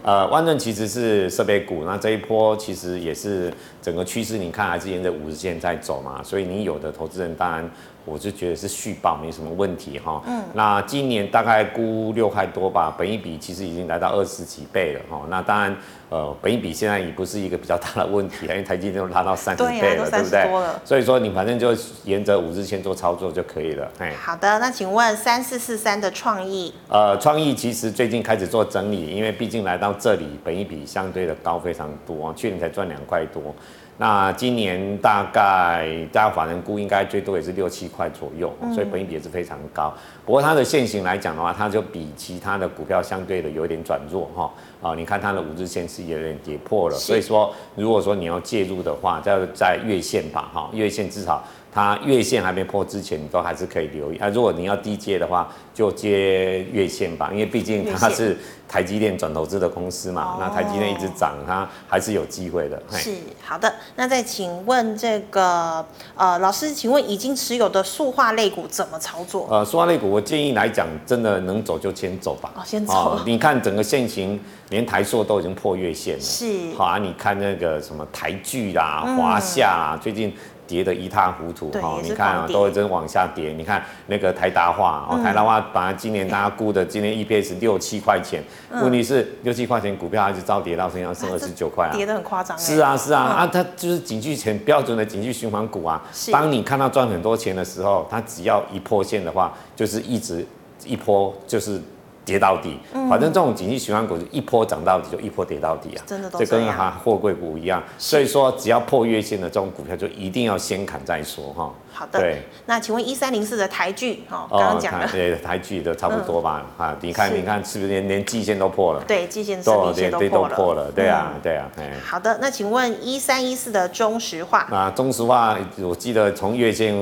[0.02, 7.70] 呃，万润其实是设备股，那这一波其实也是整个趋势，你看还是沿着五十线在走嘛，所以你有的投资人当然。
[8.04, 10.22] 我就觉得是续报没什么问题哈。
[10.26, 10.42] 嗯。
[10.54, 15.22] 那今年大概估六块多吧，本一比其实已经来到二十几倍了哈。
[15.28, 15.76] 那当然，
[16.08, 20.48] 呃，本一比现在也不是一个比较大的问题了， 因为台积电都拉到三十倍了，对不对？
[20.84, 23.90] 所以说你反正就沿着五日线做操作就可以了。
[24.20, 26.74] 好的，那请问三四四三的创意？
[26.88, 33.54] 呃，创意其实最近开始做整理，因为毕竟来到这里，本一比相对的高非常多，去年才赚两块多。
[34.00, 39.92] 那今年大概大家法人估应该最多也是六七块左右，所以本益比也是非常高。
[40.24, 44.50] 不过它的现形来讲的话，它就比其他的股票相对的有点转弱哈。
[44.80, 51.44] 啊，你看它的五日线是有点跌破了，所以说如果说你要介入的话，在在月线吧哈，月线至少。
[51.72, 54.18] 它月线还没破之前，你都还是可以留意。
[54.18, 58.36] 啊，如果你要低接的话，就接月线吧，因为毕竟它是
[58.68, 60.36] 台积电转投资的公司嘛。
[60.40, 62.82] 那台积电一直涨，它还是有机会的。
[62.90, 63.72] 是好的。
[63.94, 65.84] 那再请问这个
[66.16, 69.46] 呃老师，请问已经持有的塑化类股怎么操作？
[69.48, 72.50] 呃，塑化类股我建议来讲，真的能走就先走吧。
[72.56, 73.20] 哦，先走。
[73.24, 74.38] 你看整个线型，
[74.70, 76.20] 连台塑都已经破月线了。
[76.20, 76.74] 是。
[76.76, 80.34] 好啊，你看那个什么台剧啦、华夏啊，最近。
[80.70, 83.52] 跌得一塌糊涂哈，你看啊，都会真往下跌。
[83.52, 92.56] 你看那个台达化哦，台达化本来今年大家估的今年 EPS 六七块钱，问题是六七块钱股票还是照跌到剩下剩二十九块啊，跌得很夸张。
[92.56, 96.00] 是啊是啊啊，它就是景气前标准的景气循环股啊。
[96.30, 100.46] 当你看到赚很多钱的时候，它只要一破线的话，就是一直
[100.84, 101.82] 一波就是。
[102.30, 111.74] 跌到底，反正这种景气循环股一波涨到底就一波跌到底啊，真的都这跟哈货柜股一样，所以说只要破月线的这种股票就一定要先砍再说哈。
[111.92, 116.64] 好的，对，那请问一三零四的台剧哦，刚刚讲的对台剧的差不多吧？
[116.78, 119.02] 啊，你看你看是不是连连季线都破了？
[119.08, 121.68] 对，季线都连都破了，对啊对啊。
[122.04, 124.60] 好的，那请问一三一四的中石化。
[124.70, 126.94] 啊，中石化我记得从月线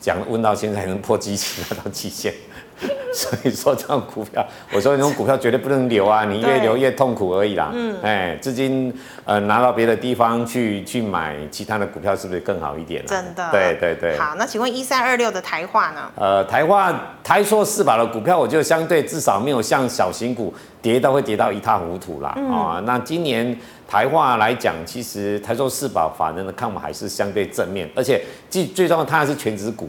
[0.00, 2.32] 讲问到现在能破季线拿到季线。
[3.12, 6.24] 所以说这种股票，我说那种股票绝对不能留啊！
[6.24, 7.70] 你越留越痛苦而已啦。
[7.74, 13.04] 嗯，哎，资金呃拿到别的地方去去买其他的股票，是不是更好一点？
[13.06, 13.50] 真的。
[13.50, 14.16] 对对对。
[14.16, 16.10] 好，那请问一三二六的台化呢？
[16.16, 16.92] 呃，台化
[17.24, 22.34] 台塑四宝的股票，我觉得相对至少没有像小型股跌到会跌到一塌糊涂啦。
[22.36, 29.88] 嗯、啊，那今年台化来讲，其实台塑四宝法人的看法还是相对正面，而且最最重要，它还是全值股。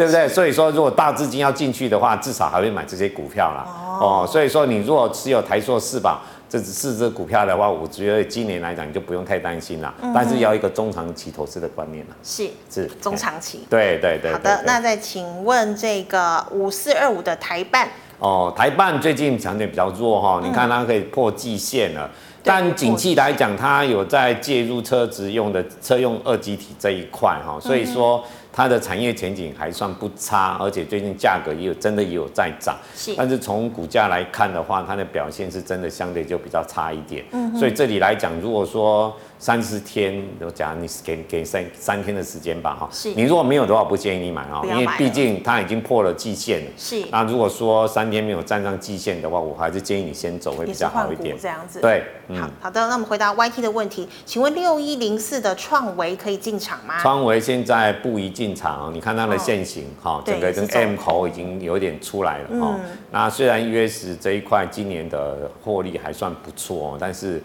[0.00, 0.26] 对不对？
[0.26, 3.66] 所以说，如果大资金要进去的话，至少还会买这些股票啦。
[4.00, 9.92] 哦，所以说，你如果持有台塑四宝这四只股票的话，我觉得今年来讲你就不用太担心了。
[10.14, 12.16] 但是要一个中长期投资的观念了。
[12.22, 13.66] 是是中长期。
[13.68, 14.32] 对对对。
[14.32, 17.86] 好的，那再请问这个五四二五的台办。
[18.20, 22.10] 哦，台办最近强点比较弱哈，你看它可以破季线了。
[22.42, 28.24] 但景气来讲，它有在介入车子用的车用二极体这一块哈，所以说。
[28.60, 32.76] 它的产业前景还算不差，而且最近价格也有真的也有在涨。
[32.94, 37.24] 是，但是从股价来看的话，它的表现是真的相对就比较差一点。
[37.32, 42.88] 嗯，所以这里来讲，如果说三十天，我讲你给给三三天的时间吧，哈。
[42.92, 43.08] 是。
[43.14, 46.70] 你如果没有的话，我不建议你买啊，因为毕竟它已经破了季线了。
[46.76, 47.02] 是。
[47.10, 51.34] 那如果说三天没有站上季线的话，我还是建议你先走会比较好一点。
[51.40, 51.80] 这样子。
[51.80, 52.04] 对。
[52.38, 57.00] 好好的，那我们回答 YT 的问题，请问六一零四的创维可以进场吗？
[57.00, 62.98] 创维现在不宜进场，你看它的线型，哈、哦，整个跟 M 口已经有点出来了，哈、嗯。
[63.10, 67.42] 那虽然 US 这一块今年的获利还算不错，但是。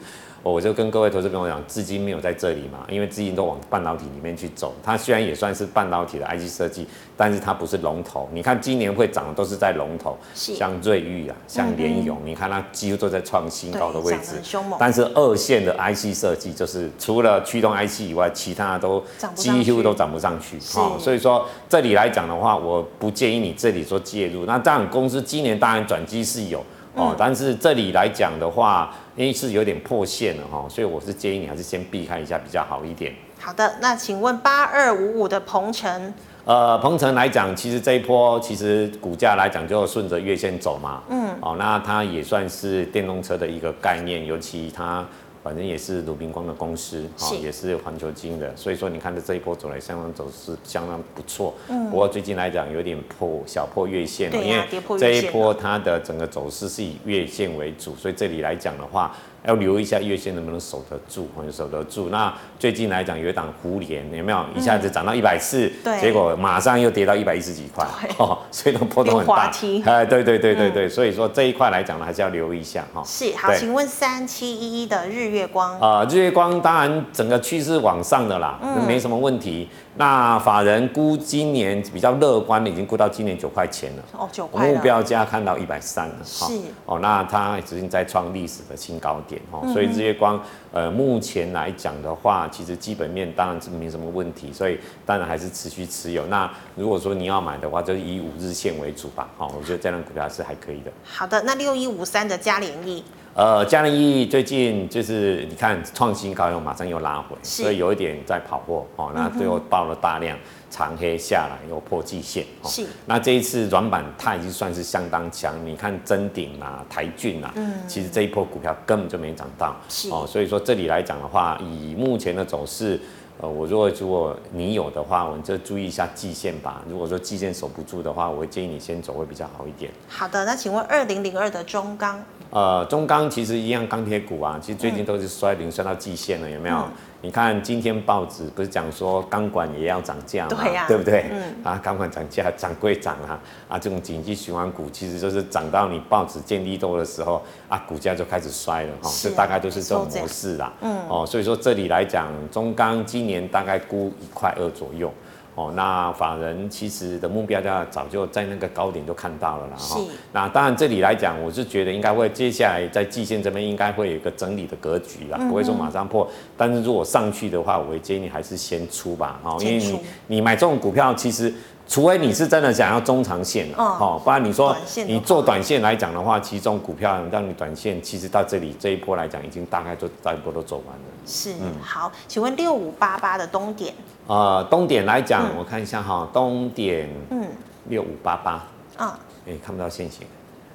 [0.51, 4.75] 我就跟各位投资朋友讲，资金没有在这里嘛，因为资金都往半导体里面去走。
[4.83, 6.85] 它虽然也算是半导体的 IC 设计，
[7.17, 8.29] 但是它不是龙头。
[8.31, 14.39] 你看今年会涨的都是在龙头，像瑞昱啊，像联咏，你看它几乎都在创新高的位置。
[14.79, 19.03] 但是二线的 IC 设计，就是除了驱动 IC 以外，其他都
[19.33, 20.59] 几乎都涨不上去。
[20.79, 24.45] 哦，所以说这里来讲的话，我不建议你这里做介入。
[24.45, 26.63] 那这样公司今年当然转机是有。
[26.95, 33.13] 哦，但是这里来讲的话，因为是有点破线了哈，所以我是建议你还是先避开一下比较好一点。
[33.39, 36.13] 好的，那请问八二五五的鹏程？
[36.45, 41.01] 呃，鹏程来讲，其实这一波其实股价来讲就顺着月线走嘛。
[41.09, 41.29] 嗯。
[41.41, 45.05] 哦，那它也算是电动车的一个概念，尤其它。
[45.45, 51.53] 反正也是鲁冰光的公司，啊也是环球金的，所以说你看的这一波走来，相当走势相当不错。
[51.67, 59.15] 嗯，不过最近来讲有点破小破月线，啊，因为这一波它的整个走势是以月线为主，所以这里来讲的话。
[59.47, 62.09] 要留意一下月线能不能守得住，或者守得住。
[62.09, 67.85] 那最近来讲有一档胡联，有没有一下子涨到一百四，结果马上又跌到一百一十几块，
[68.17, 69.51] 哦， 所以那波动很大。
[69.85, 73.03] 哎，对对对对对，所以说这一块来讲呢，还是要留意一下哈。
[73.05, 75.79] 是，好，请问三七一一的日月光。
[75.79, 79.69] 啊，日月光当然整个趋势往上的啦，没什么问题。
[79.97, 84.03] 那法人估今年比较乐观的，已经估到今年九块钱了。
[84.11, 84.67] 哦，九块。
[84.67, 86.15] 目标价看到一百三了。
[86.23, 86.53] 是。
[86.85, 96.25] 哦，那它已经在创历史的新高点哦，所以日月光呃目前来讲的话，其实基本面当然是没什么问题，所以当然还是持续持有。
[96.27, 99.29] 那如果说你要买的话，就是以五日线为主吧。
[99.37, 100.91] 哦，我觉得这样股票是还可以的。
[101.03, 103.03] 好的，那六一五三的嘉联益。
[103.35, 109.11] 呃，嘉联益最近就是你看创新高又马上又拉回，所以有一点在跑货哦。
[109.13, 110.37] 那最后爆了大量
[110.69, 112.69] 长黑下来，又破季线哦。
[112.69, 112.87] 是。
[113.05, 120.25] 那这一次软板它已经算是相当强，你看真鼎啊、台骏啊，嗯，其实这一波股票根本就没涨到，是哦。
[120.25, 122.97] 所以说这里来讲的话，以目前的走势，
[123.41, 126.81] 呃，我如果如果你有的话，我们就注意一下季线吧。
[126.87, 129.91] 如果说季线守不住的话，我会建议你先走会比较好一点。
[130.07, 132.23] 好的，那请问二零零二的中钢？
[132.49, 136.75] 呃，中钢其实一样钢铁股啊，其实最近都是衰零衰到极限了，有没有？
[136.77, 140.63] 嗯、你看今天报纸不是讲说钢管也要涨价嘛？
[140.63, 141.25] 对呀，对不对？
[141.31, 150.71] 嗯、啊，钢管涨价涨归涨啊，啊，这种景气循环股其实就是涨到你报纸见利多的时候啊，股价就开始衰了哈，这、啊、大概都是这种模式啦。
[150.81, 155.11] 嗯，哦，所以说这里来讲，中钢今年大概估一块二左右。
[155.55, 159.77] 哦，那法人其实的目标价早就在那个高点就看到了啦。
[159.77, 160.05] 哈是。
[160.33, 166.29] 那当然这里来讲，我是觉得应该会接下来在季线这边应该会有一个整理的格局啦，嗯、不会说马上破。
[166.57, 169.39] 但是如果上去的话，我会建议你还是先出吧。
[169.41, 171.53] 哈，因为你你买这种股票，其实
[171.87, 181.03] 除非你是真的想要中长线，哦，不然你说你做短线来讲的话，其中股票让你短线其实到这里这一波来讲，已经大概就大一波都走完了。
[181.27, 183.93] 是，嗯、好，请问六五八八的东点。
[184.27, 187.47] 呃，东点来讲，我看一下哈，东点，嗯，
[187.89, 188.63] 六五八八，
[188.97, 190.25] 啊，哎，看不到线型，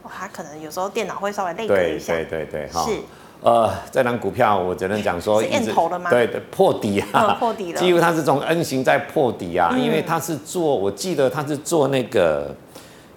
[0.04, 2.96] 哇，它可能有时候电脑会稍微累格一下，对对对对，哈，是，
[3.42, 6.10] 呃，这张股票我只能讲说，是 N 头了吗？
[6.10, 12.54] 对对，破底啊，破底了，几乎它是从 N 型在破底啊，因为它是做，我记得它是做那个，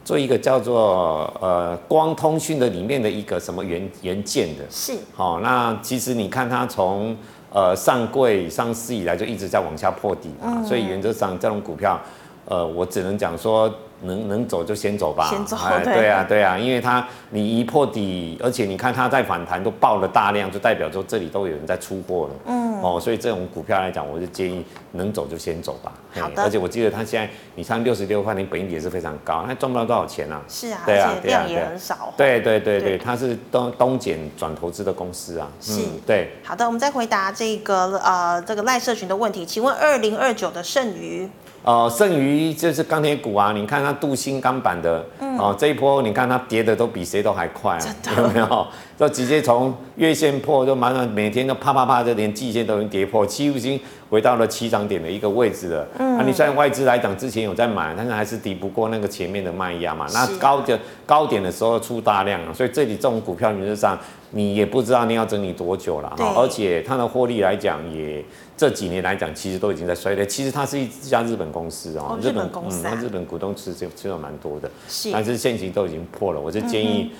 [0.05, 7.15] 做一个叫做呃光通讯的里面的一个什么元元件的，是，好，那其实你看它从。
[7.55, 12.01] 呃，上柜上市以来就一直在往下破底啊，嗯、所以原则上这种股票，
[12.45, 13.73] 呃，我只能讲说。
[14.06, 25.93] 能能走就先走吧，先走，对，对啊，对啊，因为它你一破底，而且你看它在反弹都爆了大量，就代表说这里都有人在出货了，嗯，哦，所以这种股票来讲，我就建议能走就先走吧。
[26.19, 26.43] 好的。
[26.43, 30.41] 而且我记得它现在你看六十六块，你本益也是非常高，它赚不到多少钱啊？
[30.49, 32.13] 是啊，对啊，量也很少。
[32.17, 35.47] 对对对对，它是东东碱转投资的公司啊。
[35.62, 36.29] 是，对。
[36.43, 41.29] 好的，我们再回答这个呃这个赖社群的问题，请问二零二九的剩余。
[41.63, 47.80] 呃，剩余就是钢铁股啊，你看它镀锌钢板的，嗯、哦，这一波你看它跌的都比谁都还快
[48.17, 48.67] 有没有？
[48.99, 53.80] 就直接从月线破，就马上每天都啪啪啪，就连季线都已经跌破，几乎已经
[54.13, 55.88] 回到了起涨点的一个位置了。
[55.97, 60.05] 嗯嗯，啊，你虽然外资来讲之前有在买，但是还是敌不过那个前面的卖压嘛。
[60.14, 63.97] 那高的高点的时候出大量啊，所以这里这种股票原则上
[64.30, 66.36] 你也不知道你要整理多久了哈。
[66.38, 68.24] 而且它的获利来讲也
[68.55, 70.24] 这几年来讲其实都已经在衰退。
[70.28, 77.11] 其实它是一家日本公司哦，日本公司，嗯，日本股东持持持有蛮多的，是，但是现行都已经破了，我就建议。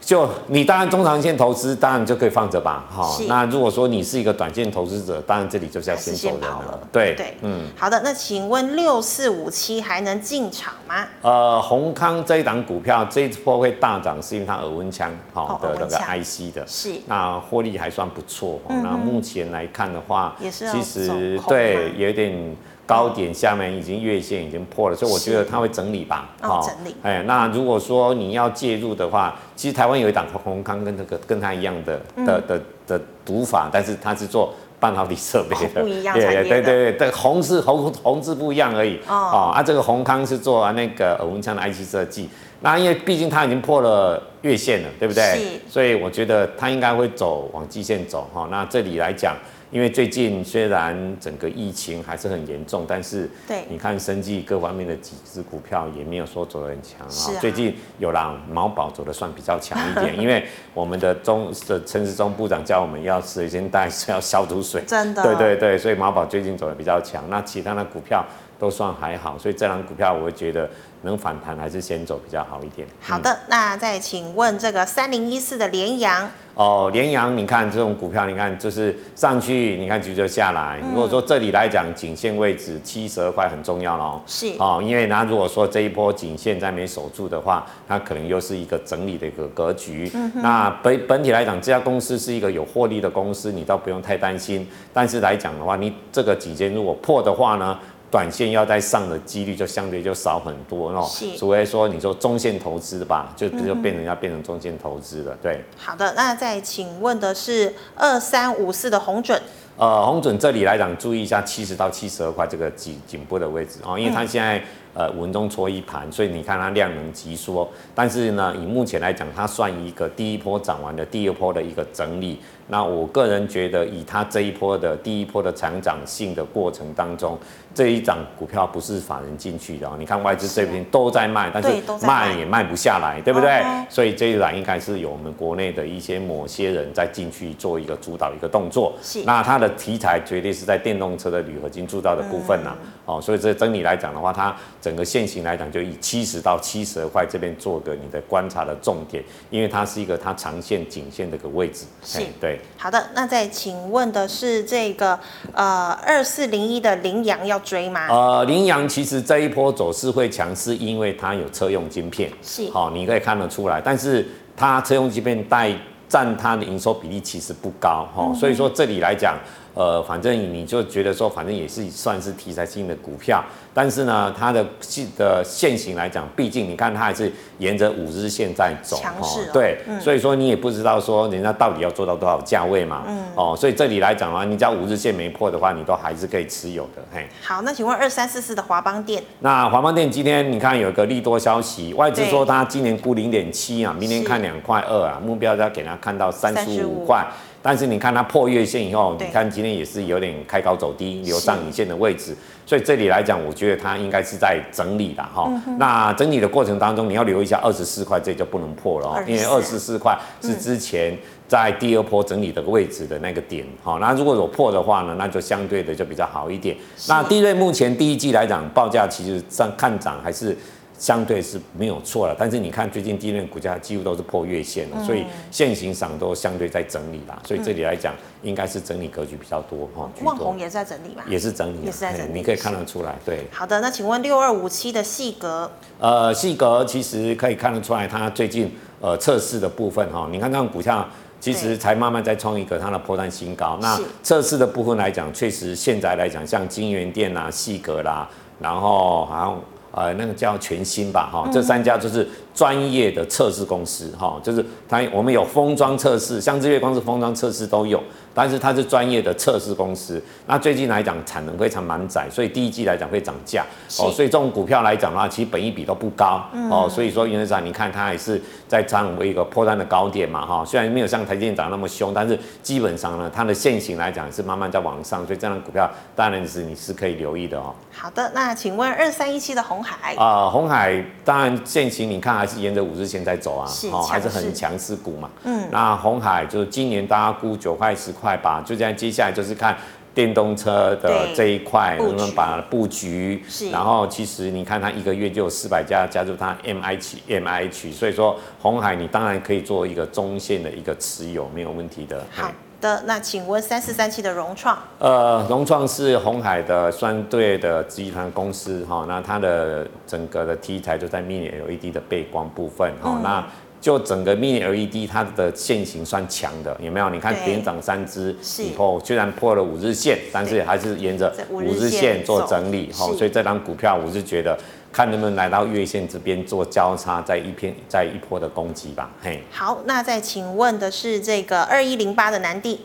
[0.00, 3.14] 就你当然中长线投资，当然就可以放着吧，哈。
[3.28, 6.80] 那如果说你是一个短线投资者，当然这里就是要先走人了。
[6.90, 7.66] 对对，嗯。
[7.76, 11.06] 好的，那请问六四五七还能进场吗？
[11.20, 16.94] 呃，宏康这一档股票这一波会大涨，是因为它耳温枪好的那个 IC 的，是。
[17.06, 22.56] 那获利还算不错，那目前来看的话，也是其实对有点。
[22.88, 26.30] 高点下面已经月线已经破了，所以我觉得它会整理吧。
[26.40, 26.96] 哦，整理。
[27.02, 36.14] 哎，那如果说你要介入的话，其实台湾有一档红康跟这个跟它一样的的的的读法，但是它是做半导体设备的， 不一样。
[36.14, 38.98] 对对对对对，閎是红红字不一样而已。
[39.06, 39.52] 哦。
[39.54, 42.30] 啊，这个红康是做那个耳温枪的 IC 设计。
[42.62, 45.22] 那因为毕竟它已经破了月线了，对不对？
[45.22, 45.60] 是。
[45.68, 48.26] 所以我觉得它应该会走往季线走。
[48.32, 49.36] 哈，那这里来讲。
[49.70, 53.28] 因为最近虽然整个疫情还是很严重，但是
[53.68, 57.38] 你看生技各方面的几只股票也没有说走得很强啊。
[57.40, 67.22] 最近有啦毛宝走的算比较强一点， 因为我们的中的陈时中部长叫我们要水先带要消毒水，真的，对对对，所以毛宝最近走的比较强。
[67.28, 68.24] 那其他的股票
[68.58, 70.68] 都算还好，所以这档股票我会觉得
[71.02, 72.86] 能反弹还是先走比较好一点。
[73.00, 76.28] 好的，那再请问这个三零一四的联阳。
[76.54, 80.80] 哦，联阳，你看这种股票，你看就是上去，你看急就下来。
[80.92, 84.20] 如果说这里来讲，颈线位置七十二块很重要喽。
[84.26, 84.52] 是。
[84.58, 90.10] 哦，因为那如果说这一波颈线再没守住的话，它可能又是一个整理的一个格局。
[90.12, 90.32] 嗯。
[90.34, 94.68] 那本本体来讲，这家公司是一个有获利的公司，你倒不用太担心。
[94.92, 97.78] 但是来讲的话，你这个颈线如果破的话呢？
[98.10, 101.06] 短线要再上的几率就相对就少很多哦，
[101.36, 105.62] 除非说你说中线投资吧，就就变成要变成中线投资了，对。
[105.76, 109.40] 好的，那再请问的是二三五四的红准。
[109.76, 114.60] 呃，红准这里来讲，注意一下七十到七十二块这个颈颈部的位置哦，因为它现在
[114.92, 122.40] 呃文中搓一盘，所以你看它量能急缩，但是呢，以目前来讲，它算一个第一波涨完的第二波的一个整理。
[122.70, 127.38] 那我个人觉得，以它这一波的第一波的成长性的过程当中，
[127.78, 129.88] 这一档股票不是法人进去的。
[130.00, 131.68] 你看外资这边都在卖，但是
[132.04, 133.62] 卖也卖不下来，对不对？
[133.88, 138.92] 所以这一档应该是有我们国内的一些某些人在进去做一个主导一个动作。
[139.00, 139.22] 是。
[139.22, 142.76] 那它的题材绝对是在电动车的铝合金铸造的部分呐。
[143.04, 151.84] 哦，所以这整体来讲的话，它整个线型来讲，就以七十到七十二块这边做个你的观察的重点，因为它是一个它长线颈线的一个位置。
[152.02, 152.18] 是。
[152.40, 152.58] 对。
[152.76, 155.16] 好的，那再请问的是这个
[155.54, 158.06] 呃二四零一的羚羊要追吗？
[158.08, 163.80] 呃，羚羊其实这一波走势会强是，因为它有车用晶片，是好、哦，你可以看得出来。
[163.84, 165.70] 但是它车用晶片带
[166.08, 169.36] 占它的营收比例其实不高哈、哦，所以说这里来讲。
[169.78, 173.40] 呃，反正你就觉得说，反正也是算是题材性的股票，
[173.72, 187.24] 但是呢，它的线的线型来讲，毕竟你看它还是沿着五日线在走，哦，对，嗯、所以说你也不知道说人家到底要做到多少价位嘛，嗯，哦，所以这里来讲的话，你只要五日线没破的话，你都还是可以持有的，嘿。
[187.40, 197.24] 好，那请问二三四四的华邦电，那华邦电今天你看有一个利多消息，外资说它今年估零点七啊，明年看两块二啊，目标要给它看到三十五块。
[197.60, 205.50] 但是你看它破月线以后，你看今天也是有点开高走低，留上影线的位置，所以这里来讲，我觉得它应该是在整理的哈。
[205.78, 211.16] 那整理的过程当中，你要留意一下二十四块，这就不能破了哦，因为二十四块是之前
[211.48, 213.98] 在第二波整理的位置的那个点哈。
[214.00, 216.76] 那如果有破的话呢，那就相对的就比较好一点。
[217.08, 220.56] 那地瑞目前第一季来讲，报价其实上看涨还是。
[220.98, 230.10] 相对是没有错了，但是你看最近低润股价几乎都是破月线了，嗯、所以现行上都相对在整理啦，所以这里来讲应该是整理格局比较多哈。
[230.22, 231.24] 旺宏也是在整理吧？
[231.28, 233.14] 也是整理，也是在整理，你可以看得出来。
[233.24, 235.70] 对，好的，那请问六二五七的细格？
[236.00, 238.68] 呃，细格其实可以看得出来，它最近
[239.00, 243.78] 呃测试的部分哈，你看这种股价其实才慢慢在创一个它的波段新高。
[243.80, 248.28] 那测试的部分来讲，确实现在来讲，像金源店啦、细格啦，
[248.58, 249.60] 然后好像。
[249.98, 252.26] 呃，那个叫全新吧，哈，这三家就是
[252.58, 258.02] 专业的测试公司，哈，就是它我们有封装测试，像日月光是封装测试都有。
[258.34, 263.64] 但是它是专业的测试公司，那最近来讲产能非常满载，所以第一季来讲会涨价
[263.98, 277.74] 哦，所以这种股票来讲的话，其实本益比都不高、嗯、哦，所以说原则上你看它也是在涨为一个破单的高点嘛哈，虽然没有像台积电涨那么凶，但是基本上呢，它的线型来讲是慢慢在往上，所以这样的股票当然是你是可以留意的哦。
[277.90, 288.38] 好的，那请问二三一七的红海啊、呃，鸿海当然现形你看还是沿着五日线在走啊，哦，还是很强势股嘛，嗯，那红海就是今年大家估九块十块。
[288.38, 289.76] 吧，就这样，接下来就是看
[290.14, 293.42] 电动车的这一块能不能把布局，
[293.72, 302.24] 然后其实你看它一个月就有四百家加入它 M I 区 M I 区，所以说红海你当然可以做一个中线的一个持有，没有问题的。
[302.30, 302.48] 好
[302.80, 304.78] 的，那请问三四三七的融创？
[304.98, 313.46] 呃，融创是红海的相对的集团公司哈，那它的整个的题材就在 Mini LED 的背光部分哈，嗯、那。
[313.80, 317.08] 就整个 Mini LED 它的线型算强的，有没有？
[317.10, 324.58] 你看连涨三只以后，虽然破了五日线，但是还是沿着五日线做整理，哈，所以这张股票我是觉得
[324.92, 329.42] 看能不能来到月线这边做交叉，在一片在一波的攻击吧，嘿。
[329.50, 332.80] 好，那再请问的是这个二一零八的南帝。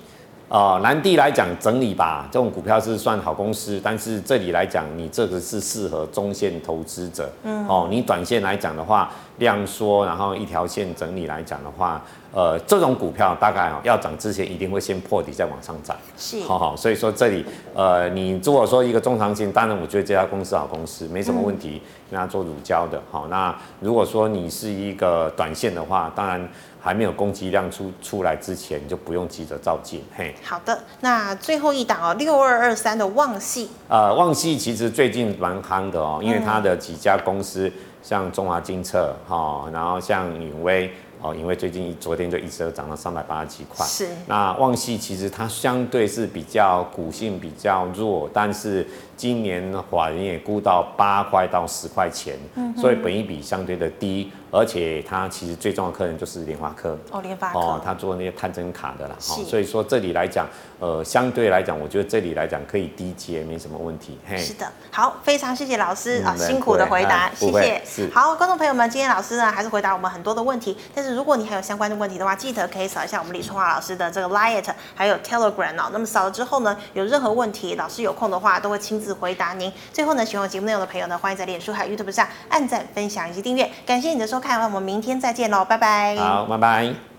[0.49, 11.99] 呃，南地来讲整理吧，这种股票是算好公司，但是这里来讲，你这个是适合中线投资者，嗯，哦，你短线来讲的话，量缩，然后一条线整理来讲的话，
[12.33, 26.49] 呃，这种股票大概要涨之前一定会先破底再往上涨，是，好好，所以说这里，呃，你如果说一个中长线，当然我觉得这家公司好公司没什么问题，跟他做乳胶的，好，那如果说你是一个短线的话，当然。
[26.83, 30.03] 还没有攻击量出出来之前，你就不用急着照进。
[30.17, 33.69] 嘿，好的，那最后一档哦，六二二三的旺系。
[33.87, 37.71] 呃，旺系其实最近蛮夯的哦，因为它的几家公司，
[38.01, 40.91] 像中华金策哈，然后像永威
[41.23, 43.85] 哦，因为最近昨天就一直都涨到三百八十七块。
[43.85, 44.09] 是。
[44.27, 54.31] 那旺系其实它相对是比较股性比较弱，但是今年法人也估到八块到十块钱，嗯、所以本益比相对的低。
[54.53, 60.47] 而且它其实最重要的客人就是联发科哦，联发科哦，他做那些探针卡的啦，是哦，所以说这里来讲，
[60.79, 64.19] 呃，相对来讲，我觉得这里来讲可以低接，没什么问题。
[64.29, 67.81] 嘿，是的，好，非常谢谢老师啊，辛苦的回答，谢谢。
[67.83, 75.89] 是，好，观众朋友们，今天老师呢还是回答我们很多的问题，但是如果你还有相关的问题的话，记得可以扫一下我们李春华老师的这个 Line 还有 Telegram 哦。
[75.91, 79.73] 那么扫了之后呢，有任何问题，老师有空的话都会亲自回答您。
[79.91, 83.67] 最后呢，喜欢我节目内容的朋友呢，欢迎在脸书还有 YouTube 上按赞、分享以及订阅。
[83.85, 84.83] 感谢你的收看，看我们。
[84.83, 86.15] 明天再见喽，拜拜。
[86.17, 87.12] 好，拜拜。